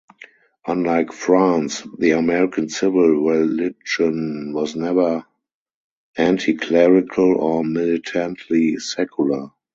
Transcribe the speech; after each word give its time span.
Unlike 0.65 1.13
France, 1.13 1.83
the 1.99 2.13
American 2.17 2.69
civil 2.69 3.07
religion 3.21 4.51
was 4.51 4.75
never 4.75 5.23
anticlerical 6.17 7.35
or 7.35 7.63
militantly 7.63 8.77
secular. 8.79 9.51